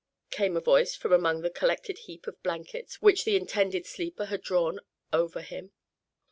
came 0.31 0.57
a 0.57 0.59
voice 0.59 0.95
from 0.95 1.11
among 1.13 1.41
the 1.41 1.49
collected 1.51 1.95
heap 2.05 2.25
of 2.25 2.41
blankets 2.41 3.03
which 3.03 3.23
the 3.23 3.35
intended 3.35 3.85
sleeper 3.85 4.25
had 4.25 4.41
drawn 4.41 4.79
over 5.13 5.43
him. 5.43 5.73